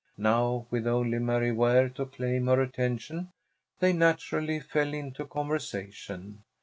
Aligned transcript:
Now, 0.17 0.65
with 0.71 0.87
only 0.87 1.19
Mary 1.19 1.51
Ware 1.51 1.87
to 1.89 2.07
claim 2.07 2.47
her 2.47 2.59
attention, 2.59 3.33
they 3.77 3.93
naturally 3.93 4.59
fell 4.59 4.95
into 4.95 5.27
conversation. 5.27 6.41